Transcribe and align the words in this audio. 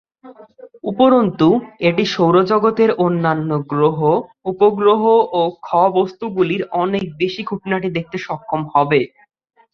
উপরন্তু, 0.83 1.47
এটি 1.89 2.03
সৌরজগতের 2.13 2.91
অন্যান্য 3.05 3.49
গ্রহ, 3.71 3.99
উপগ্রহ 4.51 5.01
ও 5.31 5.41
খ-বস্তুগুলির 5.61 6.63
অনেক 6.81 7.03
বেশী 7.19 7.41
খুঁটিনাটি 7.49 7.89
দেখতে 7.97 8.17
সক্ষম 8.25 8.61
হবে। 8.73 9.01